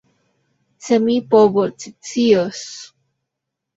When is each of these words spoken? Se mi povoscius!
Se 0.85 0.97
mi 1.03 1.17
povoscius! 1.35 2.65